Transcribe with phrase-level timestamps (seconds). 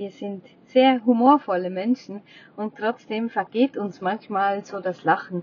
[0.00, 2.22] Wir sind sehr humorvolle Menschen
[2.56, 5.42] und trotzdem vergeht uns manchmal so das Lachen,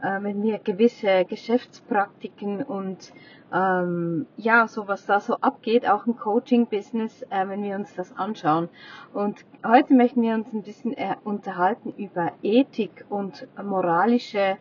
[0.00, 3.12] äh, wenn wir gewisse Geschäftspraktiken und
[3.52, 8.16] ähm, ja, so was da so abgeht, auch im Coaching-Business, äh, wenn wir uns das
[8.16, 8.70] anschauen.
[9.12, 14.56] Und heute möchten wir uns ein bisschen äh, unterhalten über Ethik und moralische,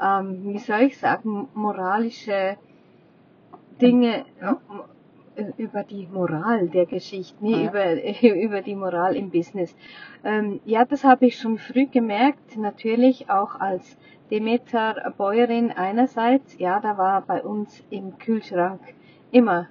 [0.00, 2.56] ähm, wie soll ich sagen, moralische
[3.80, 4.60] Dinge, ja.
[5.34, 7.68] Äh, über die Moral der Geschichte, nee, ja.
[7.70, 9.74] über, über die Moral im Business.
[10.24, 13.96] Ähm, ja, das habe ich schon früh gemerkt, natürlich auch als
[14.30, 18.80] Demeter Bäuerin einerseits, ja, da war bei uns im Kühlschrank
[19.30, 19.68] immer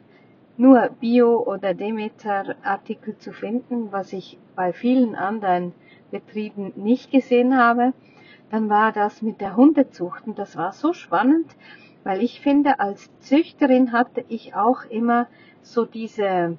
[0.58, 5.74] nur Bio- oder Demeter-Artikel zu finden, was ich bei vielen anderen
[6.10, 7.94] Betrieben nicht gesehen habe.
[8.50, 11.56] Dann war das mit der Hundezucht und das war so spannend,
[12.04, 15.28] weil ich finde, als Züchterin hatte ich auch immer
[15.64, 16.58] so diese,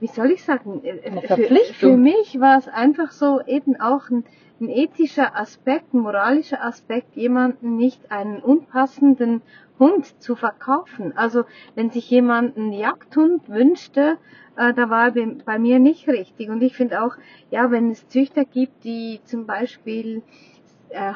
[0.00, 4.24] wie soll ich sagen, äh, für, für, mich war es einfach so eben auch ein,
[4.60, 9.42] ein ethischer Aspekt, ein moralischer Aspekt, jemanden nicht einen unpassenden
[9.78, 11.16] Hund zu verkaufen.
[11.16, 11.44] Also
[11.74, 14.18] wenn sich jemand einen Jagdhund wünschte,
[14.56, 16.48] äh, da war bei, bei mir nicht richtig.
[16.50, 17.16] Und ich finde auch,
[17.50, 20.51] ja, wenn es Züchter gibt, die zum Beispiel äh,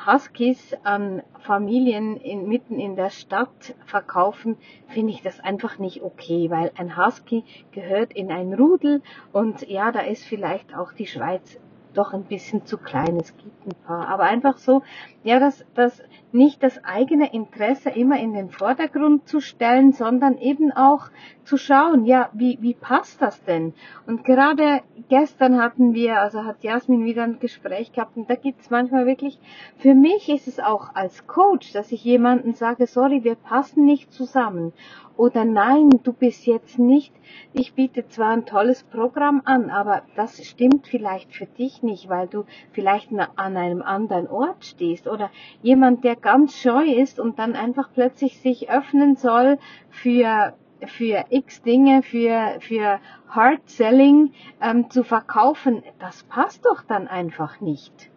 [0.07, 4.57] Huskies an Familien in, mitten in der Stadt verkaufen,
[4.89, 9.03] finde ich das einfach nicht okay, weil ein Husky gehört in ein Rudel
[9.33, 11.61] und ja, da ist vielleicht auch die Schweiz
[11.97, 13.17] doch ein bisschen zu klein.
[13.17, 14.09] Es gibt ein paar.
[14.09, 14.83] Aber einfach so,
[15.23, 16.03] ja, dass, dass
[16.33, 21.09] nicht das eigene Interesse immer in den Vordergrund zu stellen, sondern eben auch
[21.45, 23.73] zu schauen, ja, wie, wie passt das denn?
[24.07, 28.61] Und gerade gestern hatten wir, also hat Jasmin wieder ein Gespräch gehabt und da gibt
[28.61, 29.39] es manchmal wirklich,
[29.79, 34.13] für mich ist es auch als Coach, dass ich jemanden sage, sorry, wir passen nicht
[34.13, 34.73] zusammen
[35.17, 37.13] oder nein, du bist jetzt nicht,
[37.53, 42.27] ich biete zwar ein tolles Programm an, aber das stimmt vielleicht für dich nicht, weil
[42.27, 45.31] du vielleicht an einem anderen Ort stehst oder
[45.63, 49.59] jemand, der ganz scheu ist und dann einfach plötzlich sich öffnen soll
[49.89, 50.53] für
[50.85, 57.63] für x Dinge, für, für Hard Selling ähm, zu verkaufen, das passt doch dann einfach
[57.63, 58.11] nicht.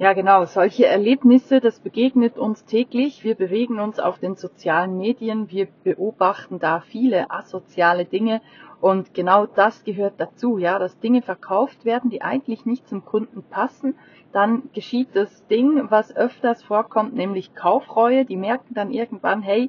[0.00, 0.46] Ja, genau.
[0.46, 3.22] Solche Erlebnisse, das begegnet uns täglich.
[3.22, 5.50] Wir bewegen uns auf den sozialen Medien.
[5.50, 8.40] Wir beobachten da viele asoziale Dinge.
[8.80, 13.42] Und genau das gehört dazu, ja, dass Dinge verkauft werden, die eigentlich nicht zum Kunden
[13.42, 13.94] passen.
[14.32, 18.24] Dann geschieht das Ding, was öfters vorkommt, nämlich Kaufreue.
[18.24, 19.68] Die merken dann irgendwann, hey,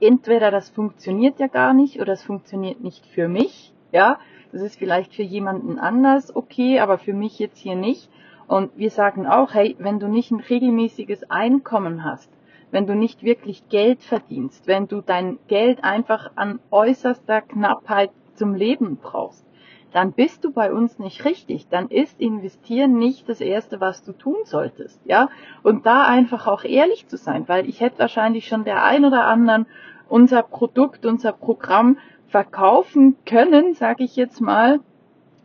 [0.00, 4.18] entweder das funktioniert ja gar nicht oder es funktioniert nicht für mich, ja.
[4.50, 8.10] Das ist vielleicht für jemanden anders okay, aber für mich jetzt hier nicht.
[8.48, 12.30] Und wir sagen auch, hey, wenn du nicht ein regelmäßiges Einkommen hast,
[12.70, 18.54] wenn du nicht wirklich Geld verdienst, wenn du dein Geld einfach an äußerster Knappheit zum
[18.54, 19.44] Leben brauchst,
[19.92, 21.68] dann bist du bei uns nicht richtig.
[21.68, 25.28] Dann ist investieren nicht das erste, was du tun solltest, ja?
[25.62, 29.24] Und da einfach auch ehrlich zu sein, weil ich hätte wahrscheinlich schon der ein oder
[29.24, 29.66] anderen
[30.08, 31.98] unser Produkt, unser Programm
[32.28, 34.80] verkaufen können, sage ich jetzt mal,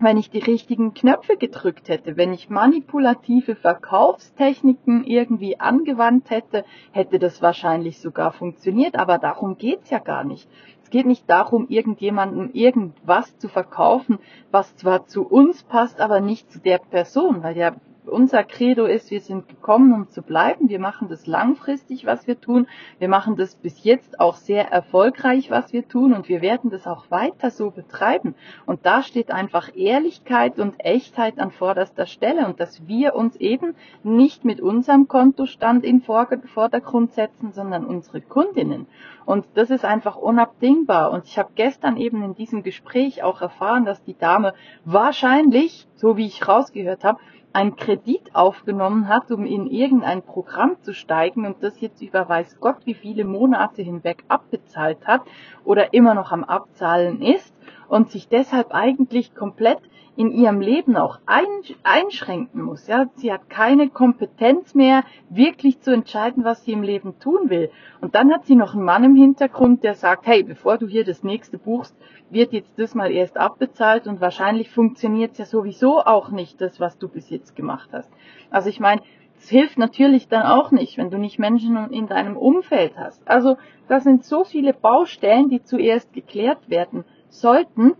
[0.03, 7.19] wenn ich die richtigen Knöpfe gedrückt hätte, wenn ich manipulative Verkaufstechniken irgendwie angewandt hätte, hätte
[7.19, 10.47] das wahrscheinlich sogar funktioniert, aber darum geht's ja gar nicht.
[10.84, 14.19] Es geht nicht darum, irgendjemandem irgendwas zu verkaufen,
[14.52, 17.75] was zwar zu uns passt, aber nicht zu der Person, weil ja
[18.13, 20.69] unser Credo ist, wir sind gekommen, um zu bleiben.
[20.69, 22.68] Wir machen das langfristig, was wir tun.
[23.00, 26.13] Wir machen das bis jetzt auch sehr erfolgreich, was wir tun.
[26.13, 28.35] Und wir werden das auch weiter so betreiben.
[28.66, 32.46] Und da steht einfach Ehrlichkeit und Echtheit an vorderster Stelle.
[32.46, 38.85] Und dass wir uns eben nicht mit unserem Kontostand in Vordergrund setzen, sondern unsere Kundinnen.
[39.26, 41.12] Und das ist einfach unabdingbar.
[41.12, 44.54] Und ich habe gestern eben in diesem Gespräch auch erfahren, dass die Dame
[44.86, 47.20] wahrscheinlich, so wie ich rausgehört habe,
[47.54, 52.60] einen Kredit aufgenommen hat, um in irgendein Programm zu steigen und das jetzt über weiß
[52.60, 55.22] Gott wie viele Monate hinweg abbezahlt hat
[55.64, 57.54] oder immer noch am Abzahlen ist
[57.88, 59.80] und sich deshalb eigentlich komplett
[60.15, 62.88] in ihrem Leben auch einschränken muss.
[62.88, 67.71] Ja, sie hat keine Kompetenz mehr, wirklich zu entscheiden, was sie im Leben tun will.
[68.00, 71.03] Und dann hat sie noch einen Mann im Hintergrund, der sagt, hey, bevor du hier
[71.03, 71.95] das nächste buchst,
[72.30, 76.80] wird jetzt das mal erst abbezahlt und wahrscheinlich funktioniert es ja sowieso auch nicht, das,
[76.80, 78.12] was du bis jetzt gemacht hast.
[78.51, 79.01] Also ich meine,
[79.39, 83.27] es hilft natürlich dann auch nicht, wenn du nicht Menschen in deinem Umfeld hast.
[83.27, 83.57] Also
[83.88, 87.03] das sind so viele Baustellen, die zuerst geklärt werden
[87.33, 87.94] sollten,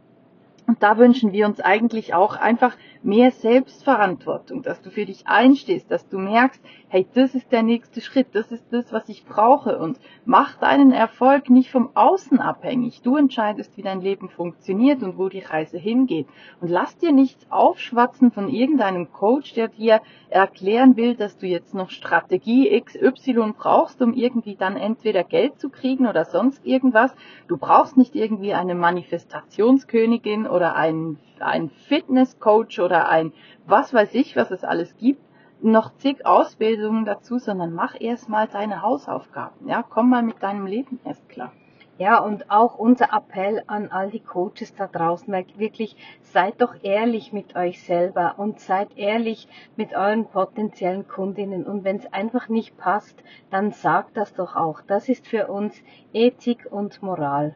[0.65, 5.92] und da wünschen wir uns eigentlich auch einfach mehr Selbstverantwortung, dass du für dich einstehst,
[5.92, 9.80] dass du merkst, hey, das ist der nächste Schritt, das ist das, was ich brauche
[9.80, 13.02] und mach deinen Erfolg nicht vom Außen abhängig.
[13.02, 16.28] Du entscheidest, wie dein Leben funktioniert und wo die Reise hingeht.
[16.62, 21.74] Und lass dir nichts aufschwatzen von irgendeinem Coach, der dir erklären will, dass du jetzt
[21.74, 27.14] noch Strategie XY brauchst, um irgendwie dann entweder Geld zu kriegen oder sonst irgendwas.
[27.48, 33.33] Du brauchst nicht irgendwie eine Manifestationskönigin oder einen, einen Fitnesscoach oder ein
[33.65, 35.24] was weiß ich, was es alles gibt
[35.63, 39.68] noch zig Ausbildungen dazu, sondern mach erst mal deine Hausaufgaben.
[39.69, 41.53] Ja, komm mal mit deinem Leben erst klar.
[41.97, 47.31] Ja, und auch unser Appell an all die Coaches da draußen, wirklich seid doch ehrlich
[47.31, 51.65] mit euch selber und seid ehrlich mit euren potenziellen Kundinnen.
[51.65, 54.81] Und wenn es einfach nicht passt, dann sagt das doch auch.
[54.81, 55.81] Das ist für uns
[56.13, 57.56] Ethik und Moral.